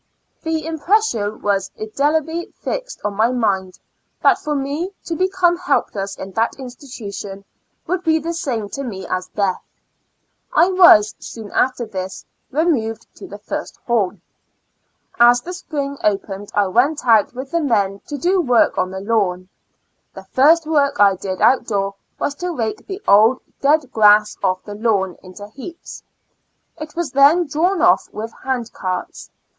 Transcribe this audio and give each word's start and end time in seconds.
The 0.41 0.65
impression 0.65 1.43
was 1.43 1.69
indelibly 1.75 2.51
fixed 2.55 2.99
on 3.05 3.13
my 3.15 3.29
mind, 3.31 3.77
that 4.23 4.39
for 4.39 4.55
me 4.55 4.93
to 5.05 5.15
become 5.15 5.57
helpless 5.57 6.15
in 6.17 6.31
that 6.31 6.55
institution, 6.57 7.45
would 7.85 8.03
be 8.03 8.17
the 8.17 8.33
same 8.33 8.67
to 8.69 8.83
me 8.83 9.05
as 9.07 9.27
death. 9.27 9.61
I 10.53 10.69
was, 10.71 11.13
soon 11.19 11.51
after 11.51 11.85
this, 11.85 12.25
remov 12.51 12.95
ed 12.95 13.05
to 13.17 13.27
the 13.27 13.37
first 13.37 13.77
hall. 13.85 14.13
As 15.19 15.41
the 15.41 15.53
spring 15.53 15.99
opened 16.03 16.49
I 16.55 16.65
went 16.65 17.05
out 17.05 17.35
with 17.35 17.51
the 17.51 17.61
men 17.61 17.99
to 18.07 18.37
work 18.41 18.79
on 18.79 18.89
the 18.89 19.01
lawn. 19.01 19.49
The 20.15 20.23
first 20.31 20.65
work 20.65 20.99
I 20.99 21.15
did 21.15 21.41
out 21.43 21.67
door 21.67 21.93
was 22.17 22.33
to 22.41 22.49
rake 22.49 22.87
the 22.87 23.03
old 23.07 23.41
dead 23.61 23.91
grass 23.91 24.35
ofi" 24.37 24.63
the 24.63 24.73
lawn 24.73 25.17
into 25.21 25.47
heaps. 25.49 26.01
It 26.79 26.95
was 26.95 27.11
then 27.11 27.45
drawn 27.45 27.83
off 27.83 28.09
with 28.11 28.33
hand 28.43 28.73
carts. 28.73 29.29